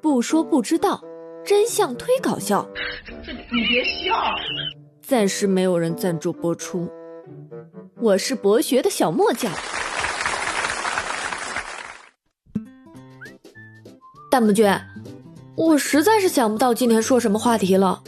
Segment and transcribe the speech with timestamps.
[0.00, 1.02] 不说不知道，
[1.44, 2.66] 真相忒搞笑。
[3.50, 4.14] 你别笑。
[5.02, 6.88] 暂时没有人赞助播出。
[8.00, 9.52] 我是博学的小莫酱。
[14.30, 14.70] 弹幕君，
[15.56, 18.02] 我实在是想不到今天说什么话题了。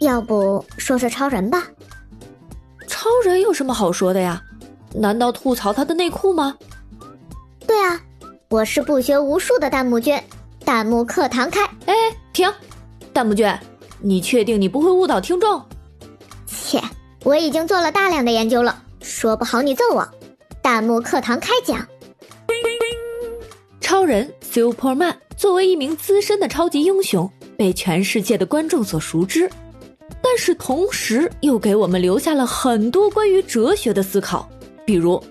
[0.00, 1.68] 要不说说超人吧？
[2.88, 4.42] 超人有什么好说的呀？
[4.94, 6.56] 难道吐槽他的内裤吗？
[7.66, 8.00] 对啊，
[8.48, 10.18] 我是不学无术的弹幕君。
[10.64, 11.62] 弹幕课堂开！
[11.86, 11.94] 哎，
[12.32, 12.50] 停！
[13.12, 13.46] 弹幕君，
[14.00, 15.62] 你确定你不会误导听众？
[16.46, 16.80] 切，
[17.22, 20.08] 我已经做了大量的研究了，说不好你揍我。
[20.62, 21.86] 弹幕课堂开讲。
[23.80, 29.50] 超人 Superman 作为一名资深的超级英雄，被全世界的观众所熟知，
[30.22, 34.48] 但是同时又给我们留下了很多关于哲学的思考。
[34.86, 35.22] 比如，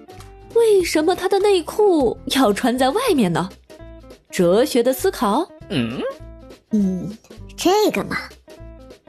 [0.55, 3.49] 为什么他的内裤要穿在外面呢？
[4.29, 5.47] 哲学的思考。
[5.69, 6.01] 嗯
[6.71, 7.17] 嗯，
[7.55, 8.17] 这个嘛，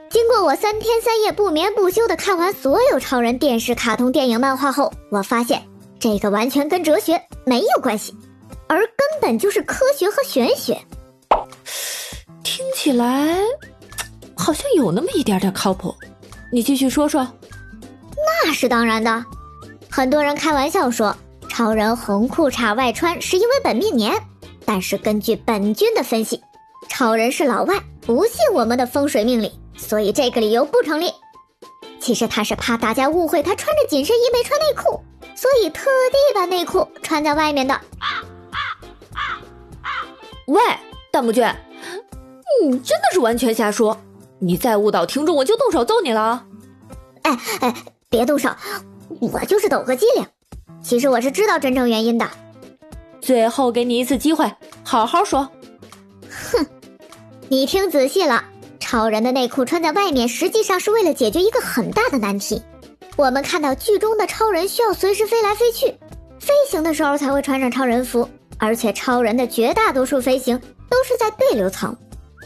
[0.09, 5.61] 经过我三天三夜不眠不休的看完所有超人电视、卡通、电影、漫画后，我发现。
[5.97, 8.13] 这个完全跟哲学没有关系，
[8.67, 10.79] 而根本就是科学和玄学。
[12.43, 13.39] 听起来
[14.35, 15.95] 好像有那么一点点靠谱。
[16.51, 17.27] 你继续说说。
[18.45, 19.25] 那是当然的。
[19.89, 21.15] 很多人开玩笑说，
[21.55, 24.13] 超人红裤衩外穿是因为本命年。
[24.65, 26.41] 但是根据本君的分析，
[26.89, 31.13] 超人是老外，不信我们的风水命理，所以这个理由不成立。
[32.01, 35.01] 其实他是怕大家误会他穿着紧身衣没穿内裤。
[35.33, 37.79] 所以特地把内裤穿在外面的。
[40.47, 40.61] 喂，
[41.09, 41.41] 弹幕君，
[42.61, 43.97] 你真的是完全瞎说！
[44.39, 46.45] 你再误导听众，我就动手揍你了！
[47.21, 47.75] 哎哎，
[48.09, 48.49] 别动手，
[49.21, 50.25] 我就是抖个机灵。
[50.81, 52.29] 其实我是知道真正原因的。
[53.21, 54.51] 最后给你一次机会，
[54.83, 55.49] 好好说。
[56.29, 56.65] 哼，
[57.49, 58.43] 你听仔细了，
[58.79, 62.61] 超人的内裤穿在外面，实际上是为了解决一个很大的难题。
[63.15, 65.87] 我们看到剧中的超人需要随时飞来飞去，
[66.39, 68.27] 飞行的时候才会穿上超人服，
[68.59, 70.59] 而且超人的绝大多数飞行
[70.89, 71.95] 都是在对流层，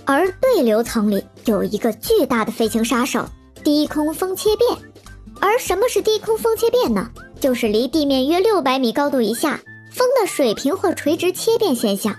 [0.06, 3.28] 而对流层里有一个巨大的飞行杀手——
[3.66, 4.78] 低空风切变。
[5.41, 7.09] 而什么是低空风切变呢？
[7.39, 9.59] 就是离地面约六百米高度以下，
[9.91, 12.13] 风的水平或垂直切变现象。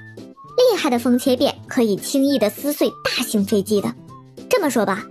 [0.57, 3.95] 厉害的风切变可以轻易的撕碎大型飞机的。
[4.49, 5.05] 这么说吧，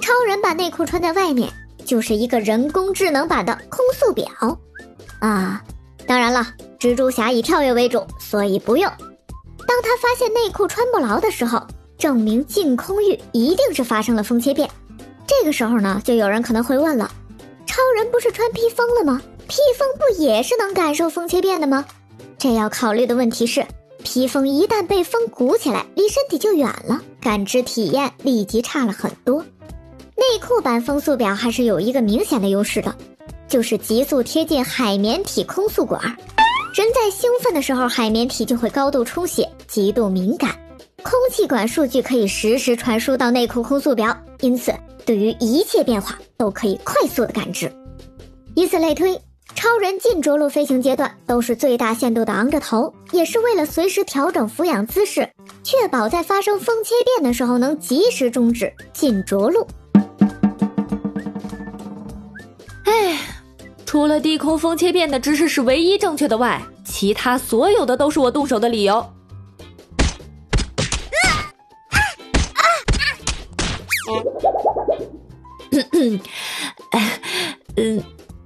[0.00, 1.52] 超人把内裤穿在外面。
[1.84, 4.26] 就是一个人工智能版的空速表，
[5.18, 5.60] 啊，
[6.06, 6.46] 当然了，
[6.78, 8.88] 蜘蛛侠以跳跃为主，所以不用。
[9.66, 11.60] 当他发现内裤穿不牢的时候，
[11.98, 14.70] 证明净空域一定是发生了风切变。
[15.26, 17.10] 这个时候呢，就有人可能会问了：
[17.66, 19.20] 超人不是穿披风了吗？
[19.52, 21.84] 披风不也是能感受风切变的吗？
[22.38, 23.66] 这要考虑的问题是，
[24.02, 29.44] 披风一旦被风鼓起来，离身体就远了，感知体验立即差了很多。
[30.16, 32.96] 内裤版风速表还是有一个明显的优势的，
[33.46, 36.02] 就是急速贴近海绵体空速管。
[36.74, 40.58] 人在兴奋的时候，海绵体就会高度充血，极度敏感。
[41.02, 44.72] 空气管数据可以实时传输到内裤空速表，因此
[45.04, 47.70] 对于一切变化都可以快速的感知。
[48.54, 49.20] 以此类推，
[49.54, 55.28] 超人进着陆飞行阶段都是最大限度的昂着头，也是为了随时调整俯仰姿势，
[55.62, 59.66] 确保在发生风切变的时候能及时终止进着陆。
[62.84, 63.18] 哎
[63.86, 69.06] 除了低空风切变的知识是唯一正确的外，其他所有的都是我动手的理由。
[77.76, 78.02] 嗯，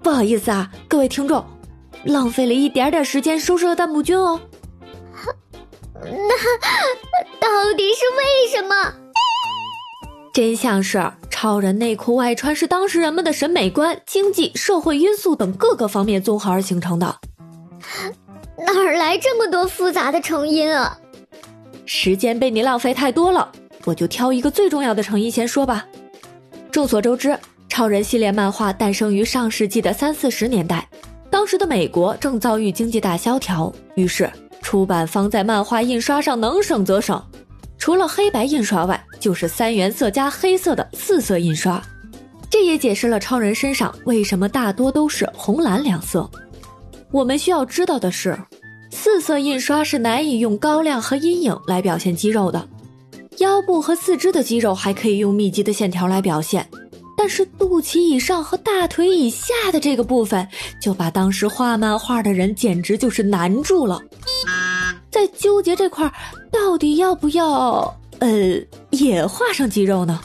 [0.07, 1.45] 不好意思啊，各位听众，
[2.05, 4.41] 浪费了一点点时间收拾了弹幕君哦。
[6.01, 6.09] 那
[7.41, 8.95] 到底是为什么？
[10.33, 11.05] 真相是。
[11.29, 17.17] 超人内裤外穿是当时人们的审美观、经济社会因素等各个方面综合而形成的。
[18.59, 20.97] 哪儿来这么多复杂的成因啊？
[21.85, 23.51] 时间被你浪费太多了，
[23.85, 25.85] 我就挑一个最重要的成因先说吧。
[26.71, 27.37] 众所周知，
[27.77, 30.89] 超人系列漫画诞生于上世纪的三四十年代，
[31.29, 34.33] 当时的美国正遭遇经济大萧条，于是
[34.63, 37.23] 出版方在漫画印刷上能省则省。
[37.77, 41.79] 除了黑白印刷外，就是三原色加黑色的四色印刷，
[42.49, 46.31] 这也解释了超人身上为什么大多都是红蓝两色。
[47.11, 48.39] 我们需要知道的是，
[48.91, 52.67] 四色印刷是难以用高亮和阴影来表现肌肉的，
[53.37, 56.67] 腰部和四肢的肌肉还可以用密集的线条来表现，
[57.17, 60.47] 但是肚脐以上和大腿以下的这个部分，
[60.81, 64.01] 就把当时画漫画的人简直就是难住了，
[65.11, 66.13] 在纠结这块
[66.53, 68.29] 到底要不要呃
[68.91, 70.21] 也画上肌肉呢？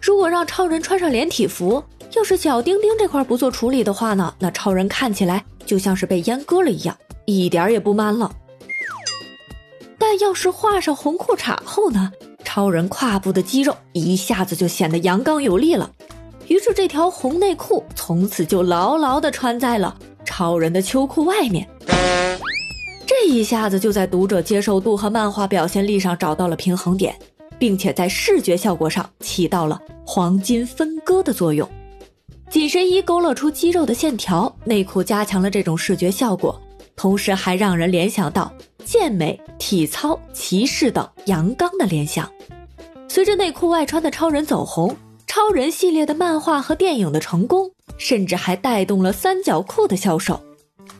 [0.00, 1.82] 如果让超人穿上连体服，
[2.16, 6.96] 要是小丁丁这块不做处理的话呢，那超人看起来就像是被阉割了一样，
[7.26, 8.34] 一点也不 man 了。
[9.98, 12.12] 但要是画上红裤衩后呢，
[12.44, 15.90] 超人胯部的肌肉一下子就显得阳刚有力了。
[16.48, 21.68] 于是这条红内裤从此就牢牢地穿在了超人的秋裤外面。
[23.06, 27.14] 这一下子就在读者接受度和漫画表现力上找到了平衡点，
[27.58, 31.68] 并且在视觉效果上起到了黄金分割的作用。
[32.50, 36.60] 紧身衣勾勒出肌肉的线条，内裤加强了这种视觉效果，
[36.94, 38.52] 同时还让人联想到
[38.84, 42.30] 健美、体操、骑士等阳刚的联想。
[43.08, 44.94] 随着内裤外穿的超人走红。
[45.26, 50.40] 超人系列的漫画和电影的成功，甚至还带动了三角裤的销售。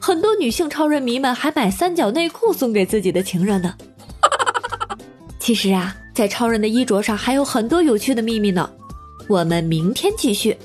[0.00, 3.74] 很多女性超人迷们还买三角内裤送给自己的情人呢。
[5.38, 8.68] 其实啊，在超人的衣着上还有很多有趣的秘密呢。
[9.28, 10.56] 我们明天继续。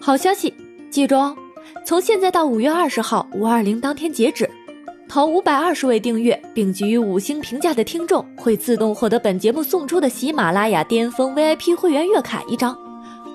[0.00, 0.52] 好消息，
[0.90, 1.36] 记住哦，
[1.84, 4.50] 从现在到五月二十号五二零当天截止。
[5.14, 12.76] 好五百二十位订阅并给予五星评价的听众，会自动获得本节目送出的喜马拉雅巅峰 VIP 会员月卡一张，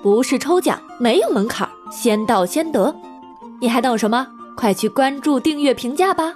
[0.02, 2.94] 不是抽奖，没有门槛，先到先得。
[3.62, 4.26] 你还等什么？
[4.54, 6.34] 快去关注、订阅、评价吧！